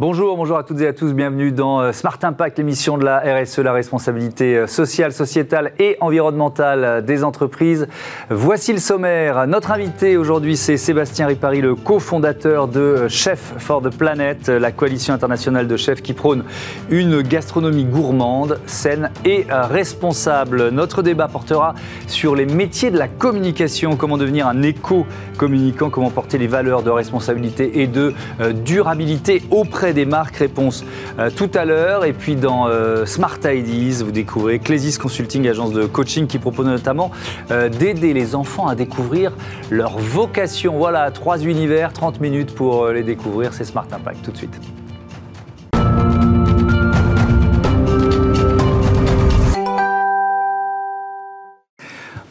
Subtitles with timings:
[0.00, 3.18] Bonjour, bonjour à toutes et à tous, bienvenue dans euh, Smart Impact, l'émission de la
[3.18, 7.86] RSE, la responsabilité euh, sociale, sociétale et environnementale euh, des entreprises.
[8.30, 9.46] Voici le sommaire.
[9.46, 15.12] Notre invité aujourd'hui, c'est Sébastien Ripari, le cofondateur de Chef for the Planet, la coalition
[15.12, 16.44] internationale de chefs qui prône
[16.88, 20.70] une gastronomie gourmande, saine et responsable.
[20.70, 21.74] Notre débat portera
[22.06, 26.88] sur les métiers de la communication, comment devenir un éco-communicant, comment porter les valeurs de
[26.90, 28.14] responsabilité et de
[28.64, 30.36] durabilité auprès des marques.
[30.36, 30.84] Réponse
[31.18, 32.04] euh, tout à l'heure.
[32.04, 36.66] Et puis dans euh, Smart Ideas, vous découvrez Clésis Consulting, agence de coaching qui propose
[36.66, 37.10] notamment
[37.50, 39.32] euh, d'aider les enfants à découvrir
[39.70, 40.76] leur vocation.
[40.76, 43.52] Voilà, trois univers, 30 minutes pour les découvrir.
[43.52, 44.79] C'est Smart Impact tout de suite.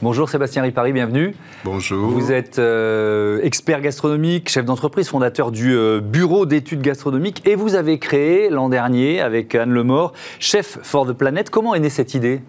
[0.02, 1.36] Bonjour Sébastien Ripari, bienvenue.
[1.66, 2.10] Bonjour.
[2.10, 7.76] Vous êtes euh, expert gastronomique, chef d'entreprise, fondateur du euh, Bureau d'études gastronomiques et vous
[7.76, 11.50] avez créé l'an dernier avec Anne Lemort Chef for the Planet.
[11.50, 12.40] Comment est née cette idée?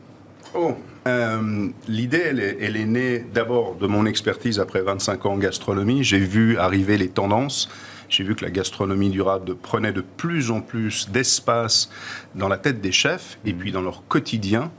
[0.54, 0.74] Oh,
[1.08, 6.04] euh, l'idée, elle, elle, est née d'abord de mon expertise après 25 ans en gastronomie.
[6.04, 7.68] J'ai vu arriver les tendances.
[8.08, 11.90] J'ai vu que la gastronomie durable prenait de plus en plus d'espace
[12.36, 14.70] dans la tête des chefs et puis dans leur quotidien.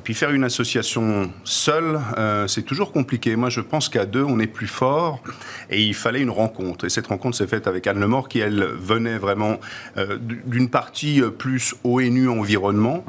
[0.00, 3.36] Et puis faire une association seule, euh, c'est toujours compliqué.
[3.36, 5.22] Moi, je pense qu'à deux, on est plus fort.
[5.68, 6.86] Et il fallait une rencontre.
[6.86, 9.60] Et cette rencontre s'est faite avec Anne Lemort, qui, elle, venait vraiment
[9.98, 13.04] euh, d'une partie euh, plus ONU environnement.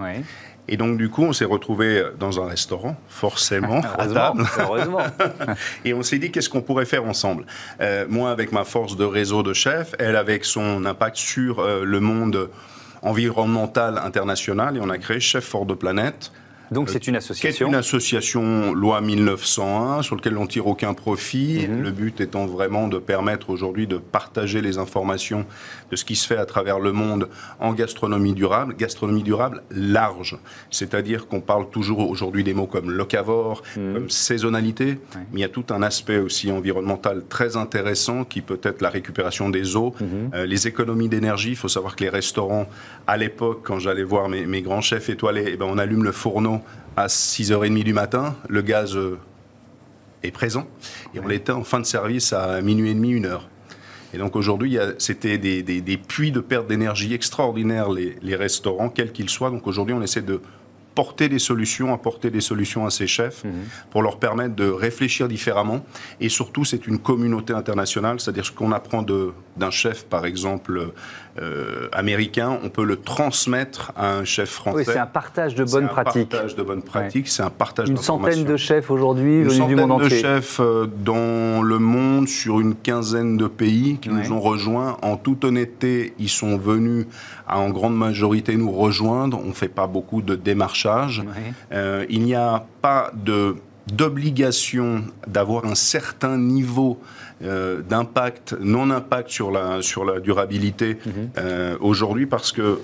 [0.67, 4.43] Et donc, du coup, on s'est retrouvé dans un restaurant, forcément, à table.
[4.59, 4.99] Heureusement.
[5.85, 7.45] et on s'est dit, qu'est-ce qu'on pourrait faire ensemble?
[8.09, 12.49] Moi, avec ma force de réseau de chefs, elle avec son impact sur le monde
[13.01, 14.77] environnemental international.
[14.77, 16.31] Et on a créé Chef for the Planet,
[16.71, 17.67] donc c'est une association.
[17.67, 21.67] une association loi 1901 sur laquelle on tire aucun profit.
[21.67, 21.81] Mhm.
[21.81, 25.45] Le but étant vraiment de permettre aujourd'hui de partager les informations
[25.91, 27.27] de ce qui se fait à travers le monde
[27.59, 28.75] en gastronomie durable.
[28.77, 30.37] Gastronomie durable large,
[30.69, 33.93] c'est-à-dire qu'on parle toujours aujourd'hui des mots comme locavore, mhm.
[33.93, 34.97] comme saisonnalité,
[35.33, 38.89] mais il y a tout un aspect aussi environnemental très intéressant qui peut être la
[38.89, 40.31] récupération des eaux, mhm.
[40.33, 41.49] euh, les économies d'énergie.
[41.49, 42.67] Il faut savoir que les restaurants,
[43.07, 46.13] à l'époque, quand j'allais voir mes, mes, grands chefs étoilés, eh ben on allume le
[46.13, 46.60] fourneau
[46.97, 49.17] à 6h30 du matin, le gaz euh,
[50.23, 50.67] est présent,
[51.13, 53.47] et on l'était en fin de service à minuit et demi, une heure.
[54.13, 59.29] Et donc aujourd'hui, c'était des, puits de perte d'énergie extraordinaires, les, les restaurants, quels qu'ils
[59.29, 59.49] soient.
[59.49, 60.41] Donc aujourd'hui, on essaie de
[60.95, 63.51] porter des solutions, apporter des solutions à ces chefs mhm.
[63.89, 65.85] pour leur permettre de réfléchir différemment.
[66.19, 70.91] Et surtout, c'est une communauté internationale, c'est-à-dire ce qu'on apprend d'un chef, par exemple,
[71.39, 74.77] euh, américain, on peut le transmettre à un chef français.
[74.79, 76.27] Oui, c'est un partage de bonnes pratiques.
[76.29, 79.65] C'est un partage de bonnes pratiques, c'est un partage Une centaine de chefs aujourd'hui venus
[79.65, 80.17] du monde entier.
[80.17, 84.31] Une centaine de chefs euh, dans le monde, sur une quinzaine de pays qui nous
[84.33, 84.97] ont rejoints.
[85.01, 87.05] En toute honnêteté, ils sont venus
[87.51, 89.39] à en grande majorité nous rejoindre.
[89.43, 91.21] On ne fait pas beaucoup de démarchage.
[91.71, 93.55] Euh, il n'y a pas de
[93.91, 97.01] d'obligation d'avoir un certain niveau
[97.43, 101.29] euh, d'impact, non-impact sur la, sur la durabilité mhm.
[101.37, 102.79] euh, aujourd'hui parce que,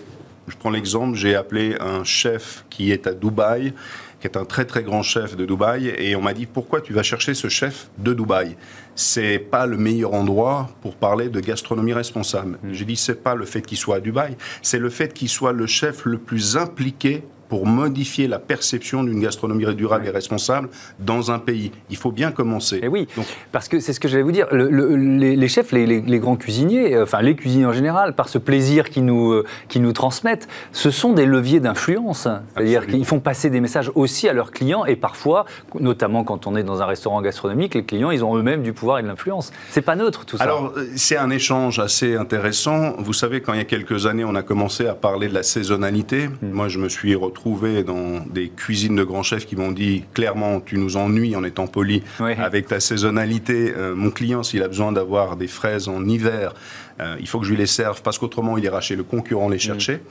[0.48, 3.74] je prends l'exemple, j'ai appelé un chef qui est à Dubaï,
[4.20, 6.94] qui est un très très grand chef de Dubaï, et on m'a dit pourquoi tu
[6.94, 8.56] vas chercher ce chef de Dubaï?
[8.96, 12.58] C'est pas le meilleur endroit pour parler de gastronomie responsable.
[12.64, 12.74] Mhm.
[12.74, 15.54] J'ai dit c'est pas le fait qu'il soit à Dubaï, c'est le fait qu'il soit
[15.54, 20.70] le chef le plus impliqué pour modifier la perception d'une gastronomie durable et responsable
[21.00, 21.72] dans un pays.
[21.90, 22.80] Il faut bien commencer.
[22.84, 23.08] Et oui,
[23.52, 24.48] parce que c'est ce que j'allais vous dire.
[24.52, 29.06] les, chefs, les, grands cuisiniers, euh, enfin les cuisiniers en général, par ce plaisir qu'ils
[29.06, 32.28] nous, euh, nous transmettent, ce sont des leviers d'influence.
[32.56, 35.46] C'est-à-dire qu'ils font passer des messages aussi à leurs clients et parfois,
[35.80, 39.00] notamment quand on est dans un restaurant gastronomique, les clients, ils ont eux-mêmes du pouvoir
[39.00, 39.52] et de l'influence.
[39.70, 40.44] C'est pas neutre tout ça.
[40.44, 42.94] Alors, euh, c'est un échange assez intéressant.
[42.98, 45.44] Vous savez, quand il y a quelques années, on a commencé à parler de la
[45.44, 46.28] saisonnalité.
[46.28, 46.52] Hmm.
[46.52, 50.04] Moi, je me suis retrouvé trouvé dans des cuisines de grands chefs qui m'ont dit
[50.16, 53.74] clairement tu nous ennuies en étant poli avec ta saisonnalité.
[53.78, 56.56] Euh, mon client, s'il a besoin d'avoir des fraises en hiver,
[57.00, 59.50] euh, il faut que je lui les serve parce qu'autrement il ira chez le concurrent
[59.50, 60.02] les chercher.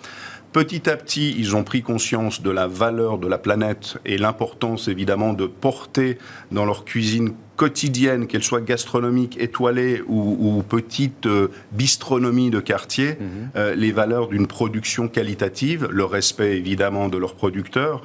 [0.52, 4.86] Petit à petit, ils ont pris conscience de la valeur de la planète et l'importance
[4.86, 6.18] évidemment de porter
[6.52, 13.50] dans leur cuisine quotidienne, qu'elle soit gastronomique, étoilée ou, petite euh, bistronomie de quartier, mhm.
[13.56, 18.02] euh, les valeurs d'une production qualitative, le respect évidemment de leurs producteurs,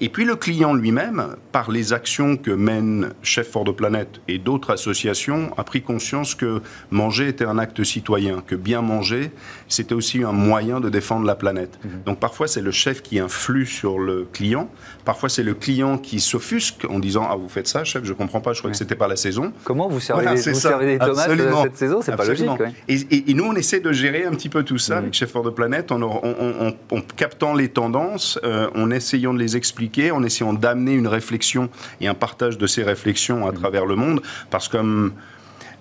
[0.00, 4.38] et puis le client lui-même, par les actions que mène Chef for the Planet et
[4.38, 9.30] d'autres associations, a pris conscience que manger était un acte citoyen, que bien manger,
[9.68, 11.78] c'était aussi un moyen de défendre la planète.
[11.84, 11.90] Mhm.
[12.06, 14.70] Donc parfois c'est le chef qui influe sur le client,
[15.04, 18.40] parfois c'est le client qui s'offusque en disant ah vous faites ça chef, je comprends
[18.40, 19.52] pas, je crois que c'était pas la saison.
[19.64, 22.00] Comment vous servez, des, tomates euh, cette saison?
[22.02, 22.48] C'est pas logique.
[22.88, 24.98] Et, nous, on essaie de gérer un petit peu tout ça mm.
[24.98, 30.10] avec Chef the Planet en, en, captant les tendances, euh, en essayant de les expliquer,
[30.10, 31.68] en essayant d'amener une réflexion
[32.00, 33.54] et un partage de ces réflexions à mm.
[33.54, 34.20] travers le monde.
[34.50, 35.12] Parce que comme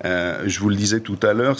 [0.06, 1.58] euh, je vous le disais tout à l'heure,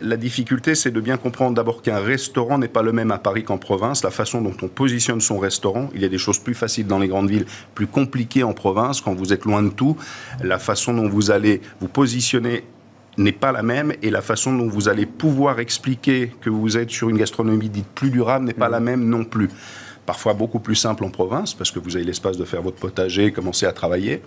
[0.00, 3.42] la difficulté, c'est de bien comprendre d'abord qu'un restaurant n'est pas le même à Paris
[3.42, 4.04] qu'en province.
[4.04, 6.98] La façon dont on positionne son restaurant, il y a des choses plus faciles dans
[6.98, 9.96] les grandes villes, plus compliquées en province quand vous êtes loin de tout.
[10.42, 12.64] La façon dont vous allez vous positionner
[13.18, 16.90] n'est pas la même et la façon dont vous allez pouvoir expliquer que vous êtes
[16.90, 19.48] sur une gastronomie dite plus durable n'est pas la même non plus
[20.06, 23.32] parfois beaucoup plus simple en province, parce que vous avez l'espace de faire votre potager,
[23.32, 24.22] commencer à travailler,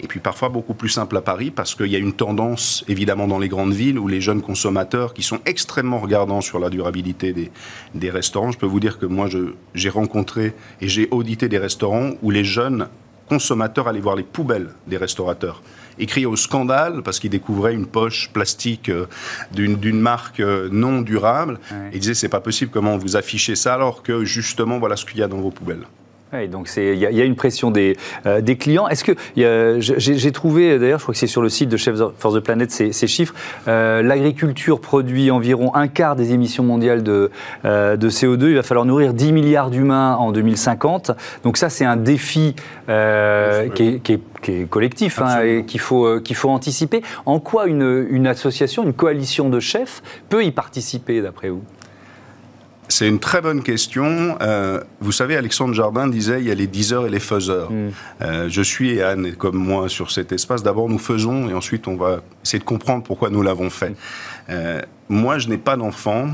[0.00, 3.28] et puis parfois beaucoup plus simple à Paris, parce qu'il y a une tendance, évidemment,
[3.28, 7.32] dans les grandes villes, où les jeunes consommateurs, qui sont extrêmement regardants sur la durabilité
[7.32, 7.50] des,
[7.94, 9.28] des restaurants, je peux vous dire que moi,
[9.74, 12.88] j'ai rencontré et j'ai audité des restaurants où les jeunes
[13.30, 15.62] consommateurs allaient voir les poubelles des restaurateurs
[15.98, 19.06] écrit au scandale parce qu'il découvrait une poche plastique euh,
[19.52, 21.58] d'une marque euh, non durable.
[21.92, 25.04] Et il disait c'est pas possible comment vous affichez ça alors que justement voilà ce
[25.04, 25.84] qu'il y a dans vos poubelles.
[26.32, 28.86] Oui, donc il y, a une pression des, euh, des clients.
[28.88, 32.32] Est-ce que j'ai trouvé d'ailleurs, je crois que c'est sur le site de Chefs for
[32.32, 33.34] the Planet ces, ces chiffres.
[33.66, 37.30] L'agriculture produit environ un quart des émissions mondiales de,
[37.64, 38.50] de, CO2.
[38.50, 41.10] Il va falloir nourrir 10 milliards d'humains en 2050.
[41.42, 42.54] Donc ça, c'est un défi
[42.86, 47.02] qui est, qui, est, qui est collectif hein, et qu'il faut, euh, qu'il faut anticiper.
[47.26, 51.62] En quoi une, une association, une coalition de chefs peut y participer, d'après vous?
[52.90, 54.36] C'est une très bonne question.
[54.42, 57.70] Euh, vous savez, Alexandre Jardin disait il y a les diseurs et les faiseurs.
[57.70, 57.90] Mm.
[58.22, 60.62] Euh, je suis et Anne, comme moi, sur cet espace.
[60.62, 63.94] D'abord, nous faisons et ensuite, on va essayer de comprendre pourquoi nous l'avons fait.
[64.48, 64.54] Mm.
[65.08, 66.28] moi, je n'ai pas d'enfant.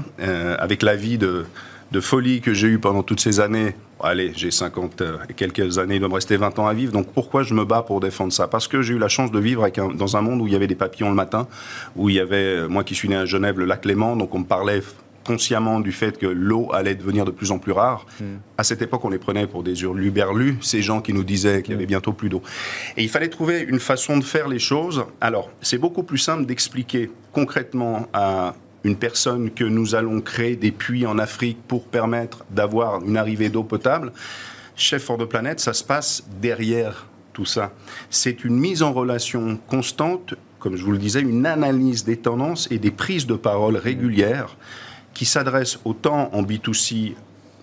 [0.58, 1.44] avec la vie de,
[1.92, 5.78] de folie que j'ai eue pendant toutes ces années, allez, j'ai 50 euh, et quelques
[5.78, 6.92] années, il doit me rester 20 ans à vivre.
[6.92, 8.48] Donc pourquoi je me bats pour défendre ça?
[8.48, 10.56] Parce que j'ai eu la chance de vivre avec dans un monde où il y
[10.56, 11.46] avait des papillons le matin,
[11.94, 14.34] où il y avait, euh, moi qui suis né à Genève, le lac Léman, donc
[14.34, 14.82] on me parlait
[15.26, 18.06] consciemment du fait que l'eau allait devenir de plus en plus rare.
[18.20, 18.36] Hmm.
[18.56, 21.72] À cette époque, on les prenait pour des hurluberlus, ces gens qui nous disaient qu'il
[21.72, 21.88] y avait hmm.
[21.88, 22.42] bientôt plus d'eau.
[22.96, 25.04] Et il fallait trouver une façon de faire les choses.
[25.20, 30.70] Alors, c'est beaucoup plus simple d'expliquer concrètement à une personne que nous allons créer des
[30.70, 34.12] puits en Afrique pour permettre d'avoir une arrivée d'eau potable.
[34.76, 37.72] Chef for the Planet, ça se passe derrière tout ça.
[38.10, 42.68] C'est une mise en relation constante, comme je vous le disais, une analyse des tendances
[42.70, 44.56] et des prises de parole régulières
[45.16, 47.14] qui s'adressent autant en B2C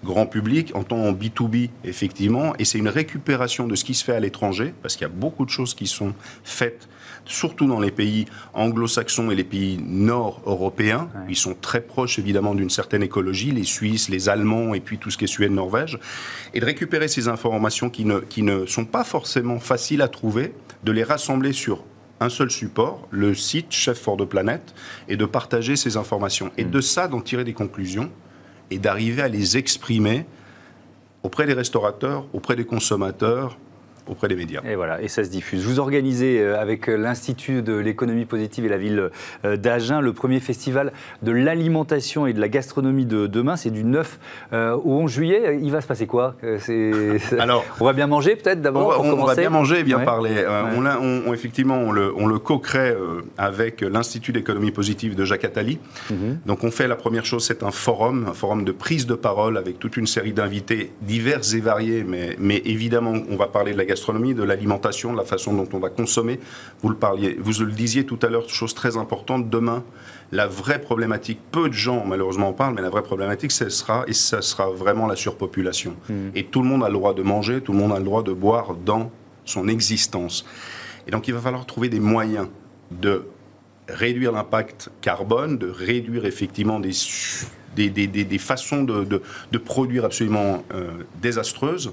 [0.03, 4.03] grand public, en tant en B2B, effectivement, et c'est une récupération de ce qui se
[4.03, 6.13] fait à l'étranger, parce qu'il y a beaucoup de choses qui sont
[6.43, 6.89] faites
[7.25, 11.09] surtout dans les pays anglo-saxons et les pays nord-européens.
[11.29, 15.09] Ils sont très proches évidemment d'une certaine écologie, les Suisses, les Allemands et puis tout
[15.09, 15.99] ce qui est Suède, Norvège.
[16.53, 20.53] Et de récupérer ces informations qui ne, qui ne sont pas forcément faciles à trouver,
[20.83, 21.85] de les rassembler sur
[22.19, 24.73] un seul support, le site Chef for the Planet,
[25.07, 26.51] et de partager ces informations.
[26.57, 26.71] Et hmm.
[26.71, 28.11] de ça, d'en tirer des conclusions
[28.71, 30.25] et d'arriver à les exprimer
[31.21, 33.57] auprès des restaurateurs, auprès des consommateurs,
[34.07, 34.61] auprès des médias.
[34.67, 35.65] Et voilà, et ça se diffuse.
[35.65, 39.09] Vous organisez euh, avec euh, l'Institut de l'économie positive et la ville
[39.45, 40.91] euh, d'Agen le premier festival
[41.21, 43.55] de l'alimentation et de la gastronomie de demain.
[43.55, 44.19] C'est du 9
[44.53, 45.59] au 11 juillet.
[45.61, 46.35] Il va se passer quoi
[47.39, 50.45] Alors, on va bien manger peut-être d'abord on, on, va bien manger et bien parler.
[51.01, 52.95] On, effectivement, on le, on le co-crée
[53.37, 55.79] avec l'Institut d'économie positive de Jacques Attali.
[56.09, 56.39] Mhm.
[56.45, 59.57] Donc on fait la première chose, c'est un forum, un forum de prise de parole
[59.57, 63.77] avec toute une série d'invités divers et variés, mais, mais évidemment, on va parler de
[63.77, 66.39] la gastronomie, de l'alimentation, de la façon dont on va consommer.
[66.81, 69.49] Vous le parliez, vous le disiez tout à l'heure, chose très importante.
[69.49, 69.83] Demain,
[70.31, 74.03] la vraie problématique, peu de gens malheureusement en parlent, mais la vraie problématique, ce sera
[74.07, 75.95] et ça sera vraiment la surpopulation.
[76.09, 76.29] Hmm.
[76.35, 78.23] Et tout le monde a le droit de manger, tout le monde a le droit
[78.23, 79.11] de boire dans
[79.45, 80.45] son existence.
[81.07, 82.47] Et donc, il va falloir trouver des moyens
[82.91, 83.25] de
[83.89, 86.93] réduire l'impact carbone, de réduire effectivement des
[87.75, 89.21] des, des, des, façons de, de,
[89.51, 91.91] de, produire absolument euh, désastreuses.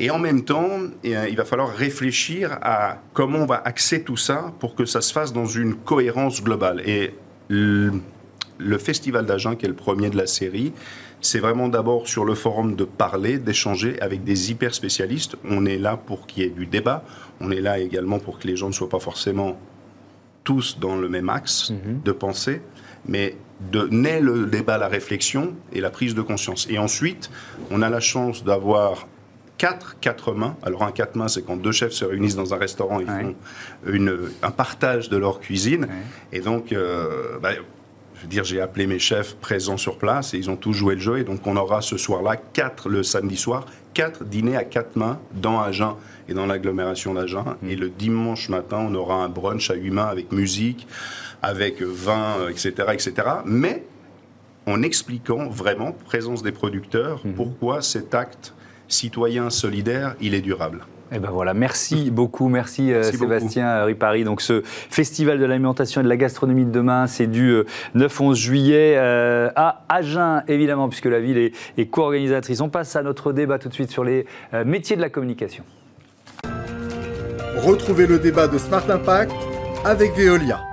[0.00, 0.70] Et en même temps,
[1.04, 5.02] euh, il va falloir réfléchir à comment on va axer tout ça pour que ça
[5.02, 6.82] se fasse dans une cohérence globale.
[6.86, 7.14] Et
[7.50, 10.72] le Festival d'Agen, qui est le premier de la série,
[11.20, 15.36] c'est vraiment d'abord sur le forum de parler, d'échanger avec des hyper spécialistes.
[15.44, 17.04] On est là pour qu'il y ait du débat.
[17.38, 19.58] On est là également pour que les gens ne soient pas forcément
[20.44, 22.00] tous dans le même axe mhm.
[22.02, 22.62] de pensée,
[23.06, 23.36] mais
[23.70, 26.66] de naît le débat, la réflexion et la prise de conscience.
[26.70, 27.30] Et ensuite,
[27.70, 29.06] on a la chance d'avoir
[29.60, 30.56] quatre quatre mains.
[30.62, 33.34] Alors un quatre mains, c'est quand deux chefs se réunissent dans un restaurant, ils font
[33.86, 35.86] une, un partage de leur cuisine.
[36.32, 37.50] Et donc, euh, bah,
[38.14, 40.94] je veux dire, j'ai appelé mes chefs présents sur place et ils ont tous joué
[40.94, 41.18] le jeu.
[41.18, 45.20] Et donc, on aura ce soir-là quatre le samedi soir, quatre dîners à quatre mains
[45.34, 47.44] dans Agen et dans l'agglomération d'Agen.
[47.60, 47.68] Mmh.
[47.68, 50.86] Et le dimanche matin, on aura un brunch à huit mains avec musique,
[51.42, 53.12] avec vin, etc., etc.
[53.44, 53.84] Mais
[54.66, 57.32] en expliquant vraiment, présence des producteurs, mmh.
[57.32, 58.54] pourquoi cet acte
[58.90, 60.80] citoyen solidaire, il est durable.
[61.12, 64.24] Eh ben voilà, merci beaucoup, merci, euh, Sébastien Ripari.
[64.24, 67.54] Donc ce festival de l'alimentation et de la gastronomie de demain, c'est du
[67.96, 72.60] 9-11 euh, juillet euh, à Agen, évidemment, puisque la ville est, est co-organisatrice.
[72.60, 74.26] On passe à notre débat tout de suite sur les
[74.64, 75.64] métiers de la communication.
[77.56, 79.32] Retrouvez le débat de Smart Impact
[79.84, 80.69] avec Veolia.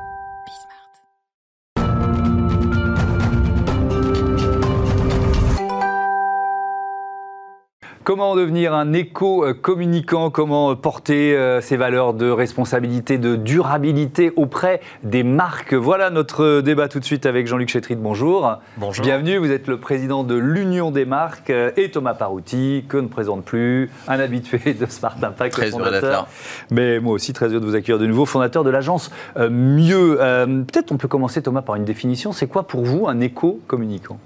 [8.07, 10.29] Comment devenir un éco-communicant?
[10.29, 15.73] Comment porter euh, ces valeurs de responsabilité, de durabilité auprès des marques?
[15.73, 17.97] Voilà notre débat tout de suite avec Jean-Luc Chétrit.
[17.97, 18.59] Bonjour.
[18.77, 19.03] Bonjour.
[19.03, 19.35] Bienvenue.
[19.39, 23.43] Vous êtes le président de l'Union des marques euh, et Thomas Parouti, que ne présente
[23.43, 26.29] plus, un habitué de Smart Impact, très fondateur.
[26.71, 30.15] Mais moi aussi, très heureux de vous accueillir de nouveau, fondateur de l'agence euh, Mieux.
[30.15, 32.31] Peut-être on peut commencer, Thomas, par une définition.
[32.31, 34.17] C'est quoi pour vous un éco-communicant?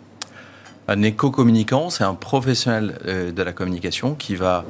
[0.87, 4.65] Un éco-communicant, c'est un professionnel euh, de la communication qui va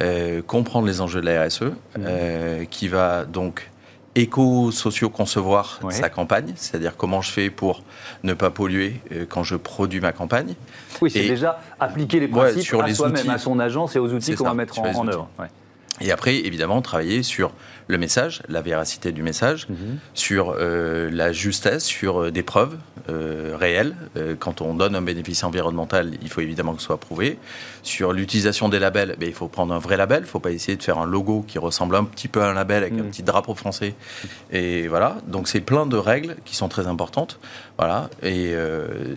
[0.00, 1.72] euh, comprendre les enjeux de la RSE, mmh.
[1.98, 3.70] euh, qui va donc
[4.14, 7.82] éco-socio-concevoir sa campagne, c'est-à-dire comment je fais pour
[8.22, 10.54] ne pas polluer quand je produis ma campagne.
[11.02, 14.34] Oui, c'est déjà appliquer les principes sur à soi-même, à son agence et aux outils
[14.34, 15.28] qu'on va mettre en, en œuvre.
[16.00, 17.52] Et après, évidemment, travailler sur
[17.88, 19.98] le message, la véracité du message, mhm.
[20.14, 22.76] sur euh, la justesse, sur euh, des preuves
[23.08, 23.94] euh, réelles.
[24.40, 27.38] quand on donne un bénéfice environnemental, il faut évidemment que ce soit prouvé.
[27.84, 30.20] Sur l'utilisation des labels, ben, il faut prendre un vrai label.
[30.20, 32.48] Il ne faut pas essayer de faire un logo qui ressemble un petit peu à
[32.50, 33.10] un label avec un mhm.
[33.10, 33.94] petit drapeau français.
[34.50, 35.18] Et voilà.
[35.28, 37.38] Donc c'est plein de règles qui sont très importantes.
[37.78, 38.10] Voilà.
[38.22, 38.54] Et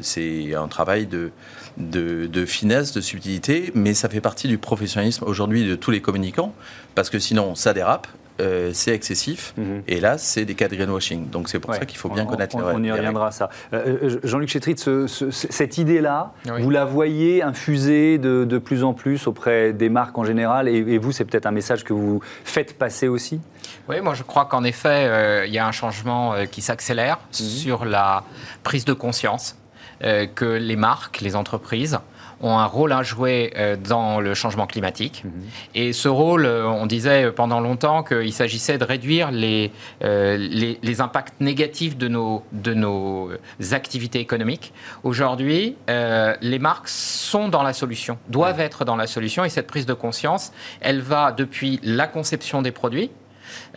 [0.02, 1.32] c'est un travail de,
[1.80, 6.02] de, de finesse, de subtilité, mais ça fait partie du professionnalisme aujourd'hui de tous les
[6.02, 6.54] communicants,
[6.96, 8.08] parce que sinon ça dérape
[8.40, 9.54] euh, c'est excessif.
[9.58, 9.84] Mhm.
[9.88, 11.30] Et là, c'est des cas de greenwashing.
[11.30, 13.50] Donc c'est pour ça qu'il faut bien connaître on, les On y reviendra ça.
[13.74, 19.74] Euh, euh, Jean-Luc Chétrit, cette idée-là, vous la voyez infusée de, plus en plus auprès
[19.74, 20.68] des marques en général.
[20.68, 23.40] Et, vous, c'est peut-être un message que vous faites passer aussi?
[23.88, 27.46] Oui, moi je crois qu'en effet, il y a un changement qui s'accélère mhm.
[27.46, 28.24] sur la
[28.64, 29.56] prise de conscience
[30.02, 32.00] que les marques, les entreprises,
[32.42, 35.24] ont un rôle à jouer euh, dans le changement climatique.
[35.26, 35.32] Mhm.
[35.76, 39.72] Et ce rôle, euh, on disait pendant longtemps qu'il s'agissait de réduire les,
[40.04, 43.32] euh, les, les, impacts négatifs de nos, de nos
[43.72, 44.74] activités économiques.
[45.04, 49.46] Aujourd'hui, les marques sont dans la solution, doivent être dans la solution.
[49.46, 50.52] Et cette prise de conscience,
[50.82, 53.12] elle va depuis la conception des produits,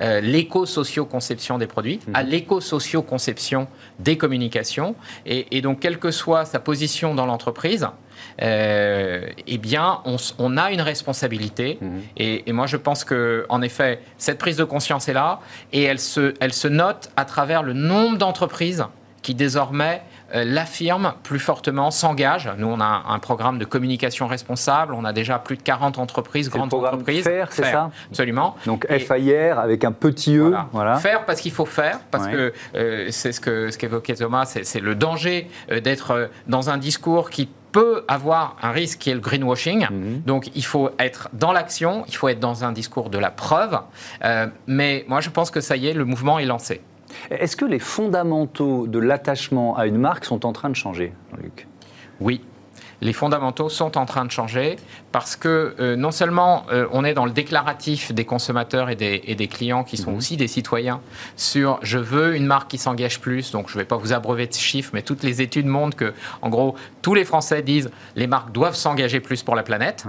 [0.01, 2.31] l'éco-socio-conception des produits, à mhm.
[2.31, 4.95] l'éco-socio-conception des communications.
[5.27, 7.89] Et, et, donc, quelle que soit sa position dans l'entreprise,
[8.41, 10.01] euh, eh bien,
[10.39, 11.79] on, a une responsabilité.
[11.81, 12.03] Mhm.
[12.17, 15.41] Et, moi, je pense que, en effet, cette prise de conscience est là,
[15.73, 18.85] et elle se, elle se note à travers le nombre d'entreprises
[19.23, 20.03] qui désormais
[20.35, 22.51] euh, l'affirment plus fortement, s'engagent.
[22.59, 24.95] Nous, on a un, programme de communication responsable.
[24.95, 27.25] On a déjà plus de 40 entreprises, grandes entreprises.
[27.25, 27.91] Faire, c'est ça?
[28.11, 28.57] Absolument.
[28.67, 30.55] Donc FIR avec un petit E.
[30.73, 30.97] Voilà.
[30.97, 34.81] Faire parce qu'il faut faire, parce que euh, c'est ce que ce qu'évoquait Thomas, c'est
[34.81, 39.87] le danger d'être dans un discours qui peut avoir un risque qui est le greenwashing.
[39.91, 40.23] Mhm.
[40.27, 43.81] Donc il faut être dans l'action, il faut être dans un discours de la preuve.
[44.25, 46.83] Euh, mais moi je pense que ça y est, le mouvement est lancé.
[47.31, 51.67] Est-ce que les fondamentaux de l'attachement à une marque sont en train de changer, Jean-Luc?
[52.21, 52.43] Oui
[53.03, 54.77] les fondamentaux sont en train de changer
[55.11, 59.49] parce que euh, non seulement euh, on est dans le déclaratif des consommateurs et des,
[59.49, 60.17] clients qui sont mhm.
[60.17, 61.01] aussi des citoyens
[61.37, 64.47] sur je veux une marque qui s'engage plus, donc je ne vais pas vous abreuver
[64.47, 68.29] de chiffres, mais toutes les études montrent que, en gros, tous les Français disent les
[68.29, 70.07] marques doivent s'engager plus pour la planète.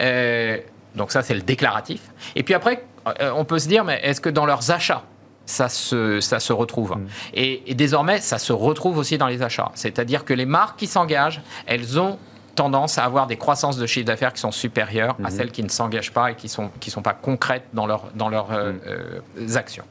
[0.00, 0.58] Euh,
[0.94, 2.02] donc ça, c'est le déclaratif.
[2.36, 2.84] Et puis après,
[3.34, 5.02] on peut se dire, mais est-ce que dans leurs achats,
[5.46, 6.92] ça se, ça se retrouve.
[6.96, 7.06] Mhm.
[7.34, 9.70] Et, et, désormais, ça se retrouve aussi dans les achats.
[9.74, 12.18] C'est-à-dire que les marques qui s'engagent, elles ont
[12.54, 15.36] tendance à avoir des croissances de chiffre d'affaires qui sont supérieures à mhm.
[15.36, 18.04] celles qui ne s'engagent pas et qui ne sont, qui sont pas concrètes dans, leur,
[18.14, 18.80] dans leurs euh, mhm.
[18.86, 19.84] euh, actions.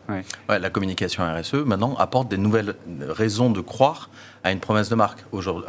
[0.48, 2.76] la communication RSE, maintenant, apporte des nouvelles
[3.10, 4.10] raisons de croire
[4.44, 5.20] à une promesse de marque.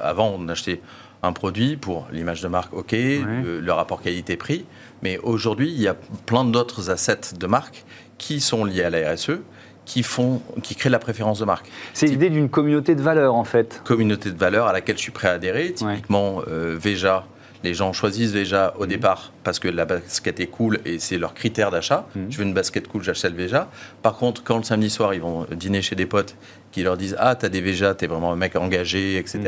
[0.00, 0.80] Avant, on achetait
[1.22, 4.66] un produit pour l'image de marque, ok, le, rapport qualité-prix,
[5.02, 5.94] mais aujourd'hui, il y a
[6.26, 7.84] plein d'autres assets de marque
[8.18, 9.40] qui sont liés à la RSE
[9.84, 11.70] qui, font, qui créent la préférence de marque.
[11.92, 13.80] C'est l'idée d'une communauté de valeurs, en fait.
[13.84, 15.72] Communauté de valeurs à laquelle je suis prêt à adhérer.
[15.72, 17.26] Typiquement, euh, Veja,
[17.62, 18.88] les gens choisissent Veja au mhm.
[18.88, 22.06] départ parce que la basket est cool et c'est leur critère d'achat.
[22.16, 22.26] Mhm.
[22.30, 23.68] Je veux une basket cool, j'achète le Veja.
[24.02, 26.34] Par contre, quand le samedi soir, ils vont dîner chez des potes
[26.72, 29.42] qui leur disent Ah, t'as des Veja, t'es vraiment un mec engagé, etc.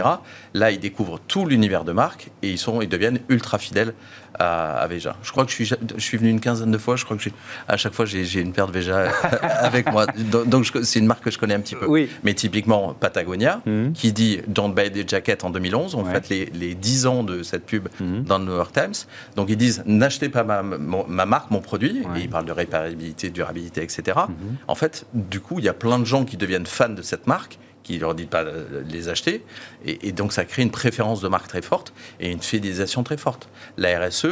[0.55, 3.95] Là, ils découvrent tout l'univers de marque et ils, sont, ils deviennent ultra fidèles
[4.39, 5.17] à, à Veja.
[5.23, 5.65] Je crois que je suis,
[5.97, 6.95] je suis venu une quinzaine de fois.
[6.97, 7.29] Je crois que
[7.67, 9.11] à chaque fois, j'ai une paire de Veja
[9.43, 10.07] avec moi.
[10.47, 11.87] Donc, c'est une marque que je connais un petit peu.
[11.87, 12.11] Oui.
[12.23, 13.93] Mais typiquement, Patagonia, Mhm.
[13.95, 16.13] qui dit Don't buy des jackets en 2011, on Ouais.
[16.13, 18.23] fait les, les 10 ans de cette pub Mhm.
[18.25, 18.93] dans le New York Times.
[19.35, 22.03] Donc ils disent N'achetez pas ma, mon- ma marque, mon produit.
[22.13, 22.21] Ouais.
[22.21, 24.03] Et ils parlent de réparabilité, durabilité, etc.
[24.29, 24.57] Mhm.
[24.69, 27.27] En fait, du coup, il y a plein de gens qui deviennent fans de cette
[27.27, 29.45] marque qui leur dit pas de les acheter.
[29.85, 33.17] Et, et donc, ça crée une préférence de marque très forte et une fidélisation très
[33.17, 33.49] forte.
[33.77, 34.27] La RSE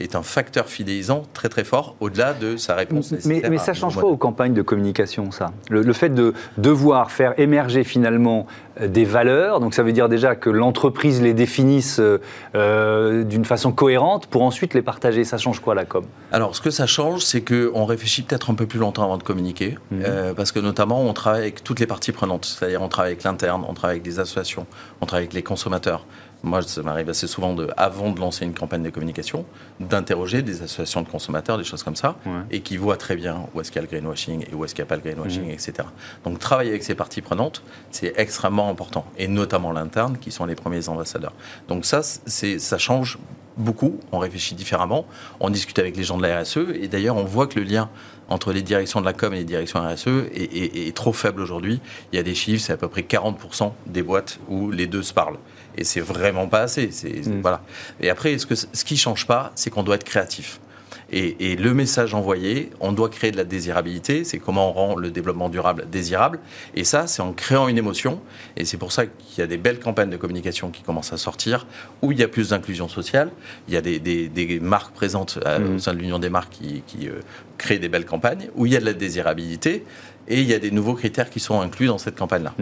[0.00, 3.60] est un facteur fidélisant très très fort au-delà de sa réponse Mais, nécessaire mais à
[3.60, 7.84] ça change quoi aux campagnes de communication, ça le, le fait de devoir faire émerger
[7.84, 8.46] finalement
[8.80, 12.18] euh, des valeurs, donc ça veut dire déjà que l'entreprise les définisse euh,
[12.54, 15.24] euh, d'une façon cohérente pour ensuite les partager.
[15.24, 16.04] Ça change quoi la com?
[16.32, 19.22] Alors, ce que ça change, c'est qu'on réfléchit peut-être un peu plus longtemps avant de
[19.22, 20.02] communiquer, Mhm.
[20.06, 23.24] euh, parce que notamment, on travaille avec toutes les parties prenantes, c'est-à-dire on travaille avec
[23.24, 24.66] l'interne, on travaille avec des associations,
[25.00, 26.04] on travaille avec les consommateurs.
[26.42, 29.44] Moi, ça m'arrive assez souvent, de, avant de lancer une campagne de communication,
[29.78, 32.32] d'interroger des associations de consommateurs, des choses comme ça, Ouais.
[32.50, 34.74] et qui voient très bien où est-ce qu'il y a le greenwashing et où est-ce
[34.74, 35.50] qu'il n'y a pas le greenwashing, Mhm.
[35.50, 35.72] etc.
[36.24, 40.54] Donc, travailler avec ces parties prenantes, c'est extrêmement important, et notamment l'interne, qui sont les
[40.54, 41.32] premiers ambassadeurs.
[41.68, 43.18] Donc ça, ça change
[43.56, 45.04] beaucoup, on réfléchit différemment,
[45.40, 47.90] on discute avec les gens de la RSE, et d'ailleurs on voit que le lien
[48.30, 51.42] entre les directions de la com et les directions RSE est, est- est trop faible
[51.42, 51.80] aujourd'hui.
[52.12, 55.02] Il y a des chiffres, c'est à peu près 40% des boîtes où les deux
[55.02, 55.36] se parlent.
[55.76, 56.88] Et c'est vraiment pas assez.
[57.04, 57.40] Mm.
[57.42, 57.60] voilà.
[58.00, 60.60] Et après, ce, que, ce qui change pas, c'est qu'on doit être créatif.
[61.12, 64.24] Et, et le message envoyé, on doit créer de la désirabilité.
[64.24, 66.38] C'est comment on rend le développement durable désirable.
[66.74, 68.20] Et ça, c'est en créant une émotion.
[68.56, 71.16] Et c'est pour ça qu'il y a des belles campagnes de communication qui commencent à
[71.16, 71.66] sortir,
[72.02, 73.30] où il y a plus d'inclusion sociale.
[73.68, 75.76] Il y a des, des- des marques présentes euh, Mhm.
[75.76, 77.20] au sein de l'Union des marques qui, qui, euh,
[77.58, 79.84] créent des belles campagnes, où il y a de la désirabilité.
[80.30, 82.54] Et il y a des nouveaux critères qui sont inclus dans cette campagne-là.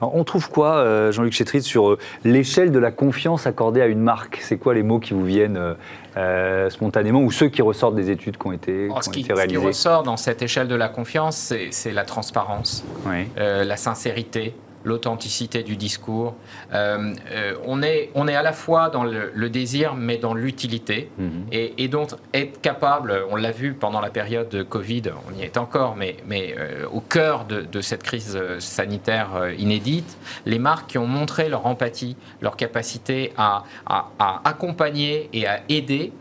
[0.00, 3.86] Alors, On trouve quoi, euh, Jean-Luc Chétrit, sur euh, l'échelle de la confiance accordée à
[3.86, 4.38] une marque?
[4.42, 5.74] C'est quoi les mots qui vous viennent euh,
[6.18, 9.12] euh, spontanément ou ceux qui ressortent des études qui ont été, Alors, qui ce, ont
[9.12, 9.66] qui, été ce qui réalisées?
[9.66, 13.26] ressort dans cette échelle de la confiance, c'est la transparence, Oui.
[13.38, 14.54] euh, la sincérité,
[14.84, 16.34] l'authenticité du discours.
[16.72, 20.34] Euh, euh, on, est, on est à la fois dans le, le désir, mais dans
[20.34, 21.10] l'utilité.
[21.18, 21.46] Mhm.
[21.52, 25.42] Et, et donc être capable, on l'a vu pendant la période de Covid, on y
[25.42, 30.16] est encore, mais, mais euh, au cœur de, de cette crise euh, sanitaire inédite,
[30.46, 35.60] les marques qui ont montré leur empathie, leur capacité à, à- à accompagner et à
[35.68, 36.12] aider,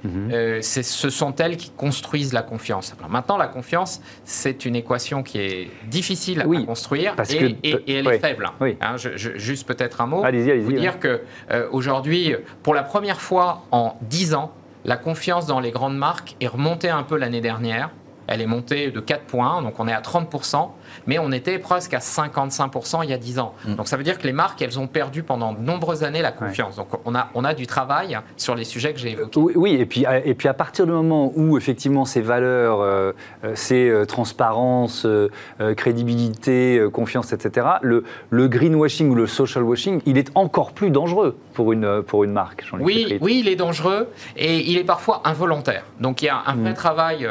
[0.61, 2.93] c'est- ce sont elles qui construisent la confiance.
[2.97, 7.37] Alors maintenant, la confiance, c'est une équation qui est difficile Oui, à construire parce et,
[7.37, 8.49] que- et- et elle est faible.
[8.61, 8.77] Oui.
[8.81, 10.63] Hein, je- je- juste peut-être un mot Allez-y, allez-y.
[10.63, 14.51] vous dire que euh, aujourd'hui, pour la première fois en 10 ans,
[14.85, 17.89] la confiance dans les grandes marques est remontée un peu l'année dernière.
[18.27, 20.71] Elle est montée de 4 points, donc on est à 30%,
[21.07, 23.53] mais on était presque à 55% il y a 10 ans.
[23.67, 23.75] Mm.
[23.75, 26.31] Donc ça veut dire que les marques, elles ont perdu pendant de nombreuses années la
[26.31, 26.75] confiance.
[26.75, 29.39] Donc on a, on a du travail sur les sujets que j'ai évoqués.
[29.39, 33.11] Oui, oui, et puis, et puis à partir du moment où effectivement ces valeurs, euh,
[33.43, 35.29] euh, ces euh, transparence, euh,
[35.75, 41.37] crédibilité, confiance, etc., le, le greenwashing ou le social washing, il est encore plus dangereux
[41.53, 42.63] pour une, pour une marque.
[42.79, 45.83] Oui, oui, il est dangereux et il est parfois involontaire.
[45.99, 46.75] Donc il y a un vrai Mm.
[46.75, 47.27] travail,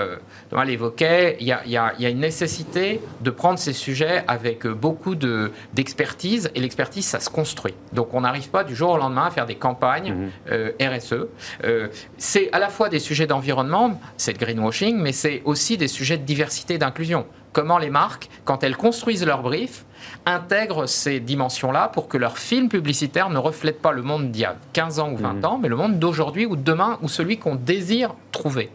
[0.51, 3.52] Thomas l'évoquait, il, y a- il y a- il y a une nécessité de prendre
[3.59, 7.75] ces sujets avec euh, beaucoup de- d'expertise et l'expertise, ça se construit.
[7.93, 10.31] Donc on n'arrive pas du jour au lendemain à faire des campagnes Mhm.
[10.51, 11.27] euh, RSE.
[11.65, 11.88] Euh,
[12.19, 16.19] c'est à la fois des sujets d'environnement, c'est le greenwashing, mais c'est aussi des sujets
[16.19, 17.27] de diversité et d'inclusion.
[17.53, 19.85] Comment les marques, quand elles construisent leur brief,
[20.25, 24.45] intègrent ces dimensions-là pour que leur film publicitaire ne reflète pas le monde d'il y
[24.47, 25.45] a 15 ans ou 20 Mhm.
[25.45, 28.71] ans, mais le monde d'aujourd'hui ou de demain, ou celui qu'on désire trouver.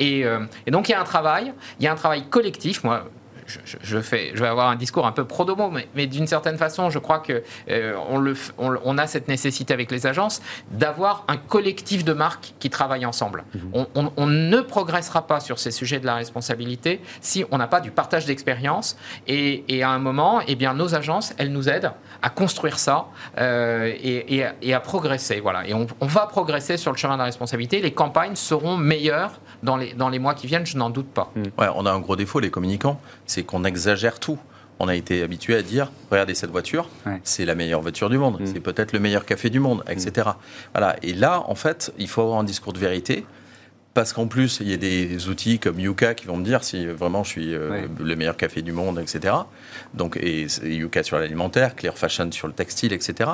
[0.00, 2.82] Et, euh, et donc il y a un travail, il y a un travail collectif.
[2.82, 3.04] Moi,
[3.82, 6.90] je, fais, je vais avoir un discours un peu pro-domo, mais, mais d'une certaine façon,
[6.90, 10.42] je crois que euh, on, le, f- on, on a cette nécessité avec les agences
[10.70, 13.44] d'avoir un collectif de marques qui travaillent ensemble.
[13.72, 17.66] On, on- on ne progressera pas sur ces sujets de la responsabilité si on n'a
[17.66, 18.96] pas du partage d'expérience.
[19.26, 23.06] Et, et à un moment, eh bien, nos agences, elles nous aident à construire ça
[23.38, 25.40] euh, et, et à- et à progresser.
[25.40, 25.66] Voilà.
[25.66, 27.80] Et on, on va progresser sur le chemin de la responsabilité.
[27.80, 31.32] Les campagnes seront meilleures dans les, dans les mois qui viennent, je n'en doute pas.
[31.58, 33.00] Ouais, on a un gros défaut, les communicants,
[33.36, 34.38] c'est qu'on exagère tout.
[34.78, 37.20] On a été habitué à dire regardez cette voiture, Ouais.
[37.22, 38.46] c'est la meilleure voiture du monde, Mm.
[38.46, 40.30] c'est peut-être le meilleur café du monde, etc.
[40.74, 40.96] Voilà.
[41.02, 43.26] Et là, en fait, il faut avoir un discours de vérité.
[43.94, 46.84] Parce qu'en plus, il y a des outils comme Yuka qui vont me dire si
[46.86, 49.34] vraiment je suis euh, le meilleur café du monde, etc.
[49.94, 53.30] Donc, et c'est Yuka sur l'alimentaire, Clear Fashion sur le textile, etc.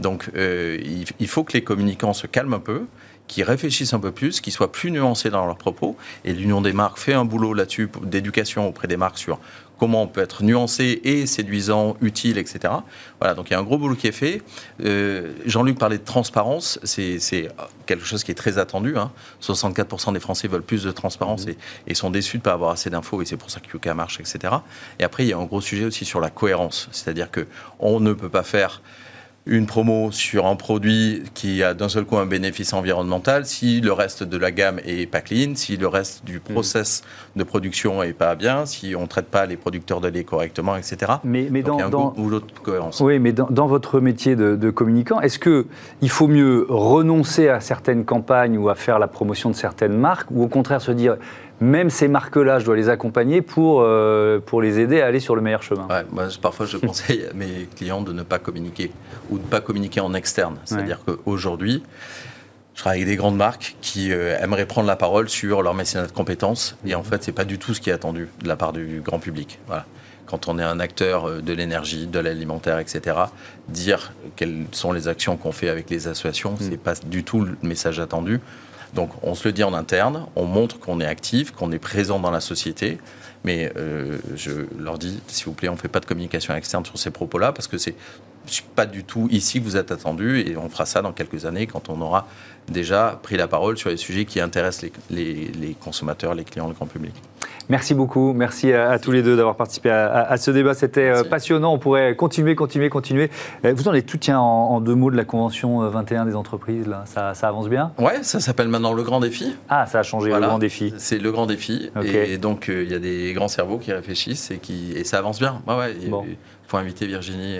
[0.00, 2.86] Donc, euh, il, il faut que les communicants se calment un peu,
[3.28, 5.96] qui réfléchissent un peu plus, qui soient plus nuancés dans leurs propos.
[6.24, 9.38] Et l'Union des marques fait un boulot là-dessus d'éducation auprès des marques sur
[9.78, 12.72] comment on peut être nuancé et séduisant, utile, etc.
[13.20, 14.42] Voilà, donc il y a un gros boulot qui est fait.
[14.84, 17.48] Euh, Jean-Luc parlait de transparence, c'est
[17.86, 18.94] quelque chose qui est très attendu.
[19.42, 20.12] 64% hein.
[20.12, 21.52] des Français veulent plus de transparence mmh.
[21.88, 23.94] et, sont déçus de ne pas avoir assez d'infos, et c'est pour ça que Yuka
[23.94, 24.54] marche, etc.
[24.98, 28.12] Et après, il y a un gros sujet aussi sur la cohérence, c'est-à-dire qu'on ne
[28.12, 28.80] peut pas faire
[29.46, 33.92] une promo sur un produit qui a d'un seul coup un bénéfice environnemental, si le
[33.92, 36.52] reste de la gamme est pas clean, si le reste du mm.
[36.52, 37.02] process
[37.36, 40.74] de production est pas bien, si on ne traite pas les producteurs de lait correctement,
[40.76, 41.12] etc.
[41.22, 43.00] Mais, mais dans, il y a un dans, boulot de cohérence.
[43.00, 48.04] Oui, mais dans, votre métier de, de communicant, est-ce qu'il faut mieux renoncer à certaines
[48.04, 51.16] campagnes ou à faire la promotion de certaines marques, ou au contraire se dire
[51.60, 55.36] même ces marques-là, je dois les accompagner pour, euh, pour les aider à aller sur
[55.36, 55.88] le meilleur chemin.
[56.10, 58.90] moi, parfois, je conseille à mes clients de ne pas communiquer
[59.30, 60.56] ou de ne pas communiquer en externe.
[60.64, 61.82] C'est-à-dire qu'aujourd'hui,
[62.74, 66.06] je travaille avec des grandes marques qui euh, aimeraient prendre la parole sur leur mécénat
[66.06, 66.76] de compétences.
[66.86, 68.74] Et en fait, ce n'est pas du tout ce qui est attendu de la part
[68.74, 69.58] du grand public.
[69.66, 69.86] Voilà.
[70.26, 73.16] Quand on est un acteur euh, de l'énergie, de l'alimentaire, etc.,
[73.68, 76.60] dire quelles sont les actions qu'on fait avec les associations, mm.
[76.60, 78.40] ce n'est pas du tout le message attendu.
[78.94, 82.18] Donc on se le dit en interne, on montre qu'on est actif, qu'on est présent
[82.18, 82.98] dans la société,
[83.44, 86.84] mais euh, je leur dis, s'il vous plaît, on ne fait pas de communication externe
[86.84, 87.94] sur ces propos-là, parce que c'est
[88.74, 91.66] pas du tout ici que vous êtes attendu, et on fera ça dans quelques années
[91.66, 92.28] quand on aura
[92.68, 96.86] déjà pris la parole sur les sujets qui intéressent les consommateurs, les clients, le grand
[96.86, 97.14] public.
[97.68, 98.32] Merci beaucoup.
[98.32, 100.74] Merci à, tous les deux d'avoir participé à, ce débat.
[100.74, 101.72] C'était euh, passionnant.
[101.72, 103.30] On pourrait continuer, continuer, continuer.
[103.64, 106.36] Euh, vous en êtes tout, tiens, en, deux mots de la Convention 21 euh, des
[106.36, 106.86] entreprises.
[106.86, 107.04] Là.
[107.06, 107.92] Ça, avance bien?
[107.98, 109.56] Ouais, ça s'appelle maintenant le Grand Défi.
[109.68, 110.94] Ah, ça a changé, le Grand Défi.
[110.98, 111.90] C'est le Grand Défi.
[112.04, 115.38] Et donc, il y a des grands cerveaux qui réfléchissent et, qui, et ça avance
[115.40, 115.62] bien.
[115.66, 117.58] Ouais, Il faut inviter Virginie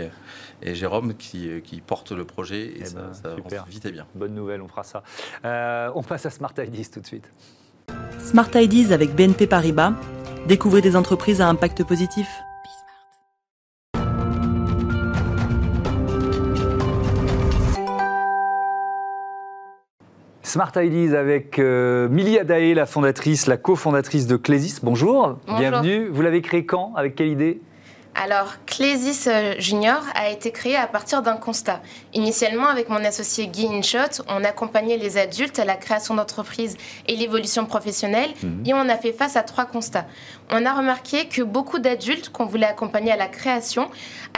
[0.62, 3.92] et Jérôme qui, qui portent le projet et eh ça, ben, ça avance vite et
[3.92, 4.06] bien.
[4.14, 5.02] Bonne nouvelle, on fera ça.
[5.94, 7.30] on passe à Smart Ideas tout de suite.
[8.26, 9.92] Smart Ideas avec BNP Paribas.
[10.48, 12.26] Découvrez des entreprises à impact positif.
[20.42, 24.80] Smart Ideas avec euh, Milia Daé, la fondatrice, la cofondatrice de Clésis.
[24.82, 26.08] Bonjour, Bonjour, bienvenue.
[26.08, 26.94] Vous l'avez créé quand?
[26.96, 27.60] Avec quelle idée?
[28.16, 31.82] Alors, Clésis euh, Junior a été créé à partir d'un constat.
[32.14, 37.14] Initialement, avec mon associé Guy Inchot, on accompagnait les adultes à la création d'entreprises et
[37.14, 38.64] l'évolution professionnelle, mhm.
[38.66, 40.06] et on a fait face à trois constats.
[40.50, 43.90] On a remarqué que beaucoup d'adultes qu'on voulait accompagner à la création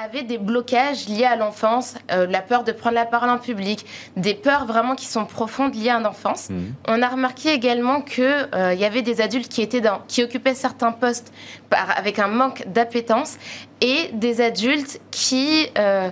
[0.02, 3.84] avaient des blocages liés à l'enfance, euh, la peur de prendre la parole en public,
[4.16, 6.50] des peurs vraiment qui sont profondes liées à l'enfance.
[6.50, 6.74] Mhm.
[6.88, 10.54] On a remarqué également qu'il euh, y avait des adultes qui, étaient dans, qui occupaient
[10.54, 11.32] certains postes
[11.70, 13.36] avec un manque d'appétence
[13.80, 16.10] et des adultes qui euh,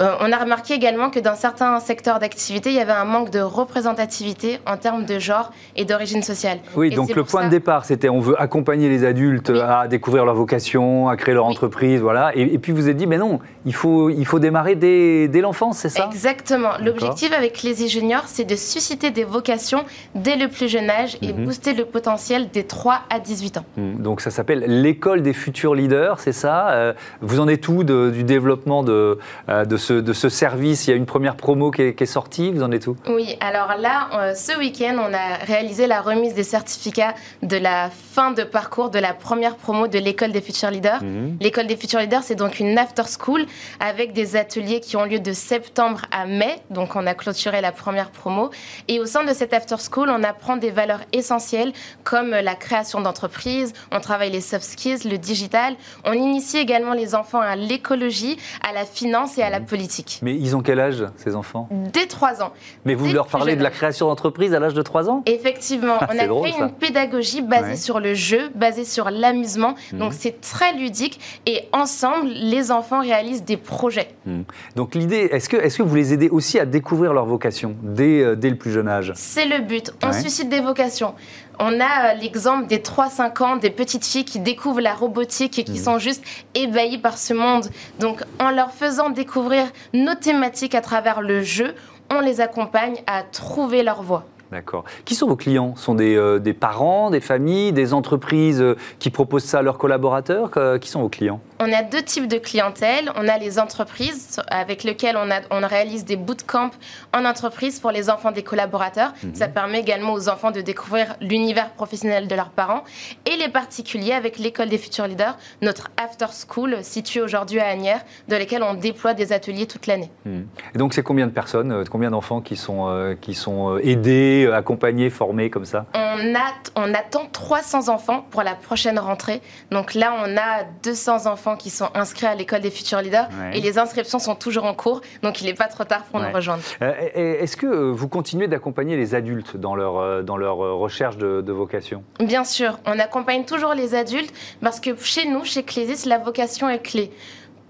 [0.00, 3.30] euh, on a remarqué également que dans certains secteurs d'activité, il y avait un manque
[3.30, 6.58] de représentativité en termes de genre et d'origine sociale.
[6.74, 10.34] Oui, donc le point de départ, c'était on veut accompagner les adultes à découvrir leur
[10.34, 12.32] vocation, à créer leur entreprise, voilà.
[12.34, 15.78] Et, puis vous avez dit, mais non, il faut, il faut démarrer dès, dès l'enfance,
[15.78, 16.08] c'est ça?
[16.10, 16.72] Exactement.
[16.82, 21.32] L'objectif avec les Junior, c'est de susciter des vocations dès le plus jeune âge et
[21.32, 21.44] mhm.
[21.44, 23.64] booster le potentiel des 3 à 18 ans.
[23.76, 24.02] Mhm.
[24.02, 26.70] Donc ça s'appelle l'école des futurs leaders, c'est ça?
[26.70, 30.90] Euh, Vous en êtes où du développement de, euh, de ce de ce service Il
[30.90, 32.96] y a une première promo qui est, sortie, vous en êtes où?
[33.08, 37.90] Oui, alors là, euh, ce week-end, on a réalisé la remise des certificats de la
[37.90, 41.02] fin de parcours de la première promo de l'école des futurs leaders.
[41.02, 41.36] Mhm.
[41.40, 43.46] L'école des futurs leaders, c'est donc une after school
[43.80, 46.56] avec des ateliers qui ont lieu de septembre à mai.
[46.70, 48.50] Donc on a clôturé la première promo.
[48.88, 51.72] Et au sein de cette after school, on apprend des valeurs essentielles
[52.04, 55.74] comme la création d'entreprises, on travaille les soft skills, le digital.
[56.04, 58.36] On initie également les enfants à l'écologie,
[58.68, 59.66] à la finance et à la mhm.
[59.76, 60.18] Politique.
[60.22, 61.68] Mais ils ont quel âge, ces enfants?
[61.92, 62.52] Dès 3 ans.
[62.84, 65.22] Mais vous leur parlez de la création d'entreprise à l'âge de 3 ans?
[65.26, 65.98] Effectivement.
[66.00, 69.74] on a créé une pédagogie basée sur le jeu, basée sur l'amusement.
[69.92, 69.98] Mhm.
[69.98, 71.20] Donc c'est très ludique.
[71.46, 74.08] Et ensemble, les enfants réalisent des projets.
[74.24, 74.44] Mhm.
[74.76, 78.22] Donc l'idée, est-ce que, est que vous les aidez aussi à découvrir leur vocation dès,
[78.22, 79.12] euh, dès le plus jeune âge?
[79.14, 79.92] C'est le but.
[80.02, 81.14] On suscite des vocations.
[81.58, 85.64] On a euh, l'exemple des 3-5 ans, des petites filles qui découvrent la robotique et
[85.64, 85.84] qui mhm.
[85.84, 86.22] sont juste
[86.54, 87.66] ébahies par ce monde.
[87.98, 89.64] Donc en leur faisant découvrir
[89.94, 91.74] nos thématiques à travers le jeu,
[92.10, 94.26] on les accompagne à trouver leur voie.
[94.52, 94.84] D'accord.
[95.04, 95.74] Qui sont vos clients?
[95.76, 99.62] Ce sont des, euh, des, parents, des familles, des entreprises euh, qui proposent ça à
[99.62, 100.50] leurs collaborateurs?
[100.80, 101.40] Qui sont vos clients?
[101.58, 103.10] On a deux types de clientèle.
[103.16, 106.70] On a les entreprises avec lesquelles on, a, on réalise des bootcamps
[107.14, 109.12] en entreprise pour les enfants des collaborateurs.
[109.22, 109.34] Mhm.
[109.34, 112.84] Ça permet également aux enfants de découvrir l'univers professionnel de leurs parents.
[113.24, 118.04] Et les particuliers avec l'école des futurs leaders, notre after school situé aujourd'hui à Agnières,
[118.28, 120.10] dans lesquels on déploie des ateliers toute l'année.
[120.26, 120.46] Mhm.
[120.74, 123.86] Et donc c'est combien de personnes, euh, combien d'enfants qui sont, euh, qui sont euh,
[123.86, 125.86] aidés, accompagnés, formés comme ça?
[125.94, 129.40] On, a, on attend 300 enfants pour la prochaine rentrée.
[129.70, 133.60] Donc là, on a 200 enfants qui sont inscrits à l'école des futurs leaders et
[133.60, 135.02] les inscriptions sont toujours en cours.
[135.22, 136.62] Donc il n'est pas trop tard pour nous rejoindre.
[136.80, 142.02] Est-ce que vous continuez d'accompagner les adultes dans leur, dans leur recherche de, de vocation?
[142.18, 146.68] Bien sûr, on accompagne toujours les adultes parce que chez nous, chez Clésis, la vocation
[146.68, 147.12] est clé.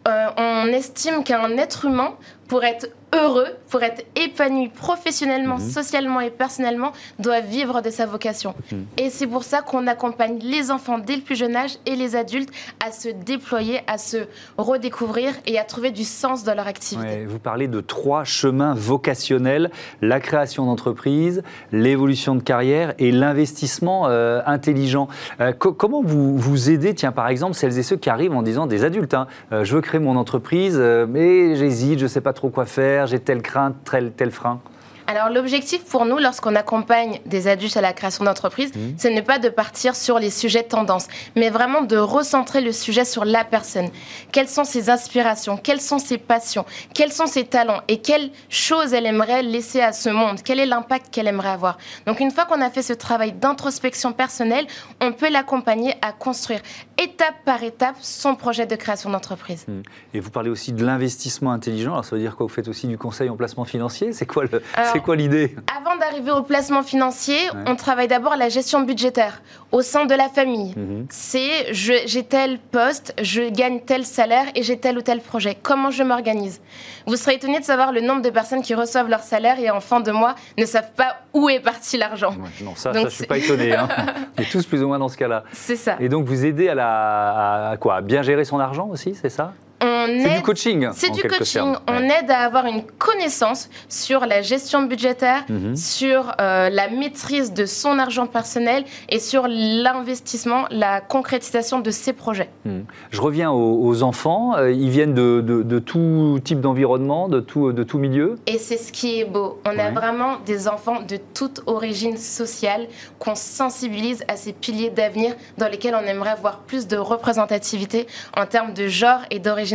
[0.07, 2.15] on estime qu'un être humain,
[2.49, 5.69] pour être heureux, pour être épanoui professionnellement, mhm.
[5.69, 8.55] socialement et personnellement, doit vivre de sa vocation.
[8.97, 12.17] Et c'est pour ça qu'on accompagne les enfants dès le plus jeune âge et les
[12.17, 12.51] adultes
[12.85, 14.19] à se déployer, à se
[14.59, 17.25] redécouvrir et à trouver du sens dans leur activité.
[17.25, 19.71] vous parlez de trois chemins vocationnels,
[20.03, 25.09] la création d'entreprise, l'évolution de carrière et l'investissement euh, intelligent.
[25.41, 28.67] Euh, comment vous, vous aidez, tiens, par exemple, celles et ceux qui arrivent en disant
[28.67, 30.79] des adultes, hein, euh, je veux créer mon entreprise,
[31.09, 34.61] mais j'hésite, je ne sais pas trop quoi faire, j'ai telle crainte, tel, tel frein
[35.07, 38.99] alors l'objectif pour nous, lorsqu'on accompagne des adultes à la création d'entreprise, mmh.
[38.99, 43.05] ce n'est pas de partir sur les sujets tendances, mais vraiment de recentrer le sujet
[43.05, 43.89] sur la personne.
[44.33, 46.65] Quelles sont ses aspirations Quelles sont ses passions?
[46.95, 47.81] Quels sont ses talents?
[47.89, 50.41] Et quelles choses elle aimerait laisser à ce monde?
[50.45, 51.79] Quel est l'impact qu'elle aimerait avoir?
[52.07, 54.67] Donc une fois qu'on a fait ce travail d'introspection personnelle,
[55.01, 56.61] on peut l'accompagner à construire
[56.99, 59.65] étape par étape son projet de création d'entreprise.
[59.69, 59.83] Mmh.
[60.15, 61.93] Et vous parlez aussi de l'investissement intelligent.
[61.93, 62.47] Alors ça veut dire quoi?
[62.47, 64.13] Vous faites aussi du conseil en placement financier?
[64.13, 64.61] C'est quoi le
[64.97, 69.83] c'est quoi l'idée Avant d'arriver au placement financier, on travaille d'abord la gestion budgétaire au
[69.83, 70.75] sein de la famille.
[70.77, 71.07] Mhm.
[71.11, 75.57] C'est j'ai tel poste, je gagne tel salaire et j'ai tel ou tel projet.
[75.63, 76.61] Comment je m'organise?
[77.07, 79.81] Vous serez étonné de savoir le nombre de personnes qui reçoivent leur salaire et en
[79.81, 82.35] fin de mois ne savent pas où est parti l'argent.
[82.63, 83.75] non, ça, je ne suis pas étonné.
[83.75, 83.89] Hein.
[84.39, 85.45] on est tous plus ou moins dans ce cas-là.
[85.53, 85.97] C'est ça.
[86.01, 87.97] Et donc vous aidez à, la, à quoi?
[87.97, 89.53] À bien gérer son argent aussi, c'est ça?
[89.81, 90.89] C'est du coaching.
[90.93, 91.75] C'est du coaching.
[91.89, 95.77] On aide à avoir une connaissance sur la gestion budgétaire, mhm.
[95.77, 102.13] sur euh, la maîtrise de son argent personnel et sur l'investissement, la concrétisation de ses
[102.13, 102.49] projets.
[102.65, 102.85] Mhm.
[103.11, 104.57] Je reviens aux, enfants.
[104.57, 108.37] Euh, ils viennent de, tout type d'environnement, de tout, de tout milieu.
[108.47, 109.61] Et c'est ce qui est beau.
[109.65, 112.87] On a vraiment des enfants de toute origine sociale
[113.19, 118.47] qu'on sensibilise à ces piliers d'avenir dans lesquels on aimerait voir plus de représentativité en
[118.47, 119.66] termes de genre et d'origine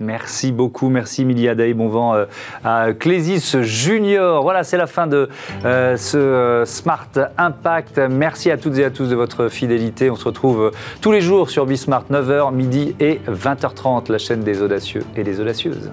[0.00, 2.26] Merci beaucoup, merci Emilia Day, bon vent euh,
[2.64, 4.42] à Clésis Junior.
[4.42, 5.28] Voilà, c'est la fin de
[5.64, 7.98] euh, ce euh, Smart Impact.
[8.10, 10.10] Merci à toutes et à tous de votre fidélité.
[10.10, 14.62] On se retrouve tous les jours sur Bismart, 9h, midi et 20h30, la chaîne des
[14.62, 15.90] audacieux et des audacieuses.